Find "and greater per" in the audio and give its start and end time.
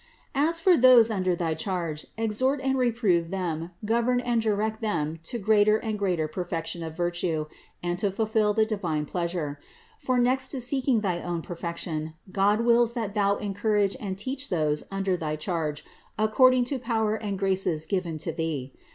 5.77-6.43